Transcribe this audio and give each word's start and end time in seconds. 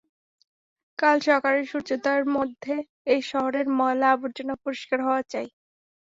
কাল 0.99 1.17
সকালের 1.27 1.65
সুর্যোদয়ের 1.71 2.25
মধ্যে, 2.35 2.75
এই 3.07 3.21
শহরের 3.31 3.67
ময়লা 3.77 4.07
আবর্জনা 4.15 4.55
পরিষ্কার 4.63 4.99
হওয়া 5.03 5.21
চাই। 5.31 5.47